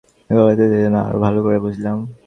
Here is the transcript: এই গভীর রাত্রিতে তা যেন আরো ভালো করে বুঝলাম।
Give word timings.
এই 0.29 0.35
গভীর 0.37 0.47
রাত্রিতে 0.49 0.67
তা 0.71 0.83
যেন 0.83 0.95
আরো 1.01 1.17
ভালো 1.25 1.39
করে 1.45 1.57
বুঝলাম। 1.65 1.97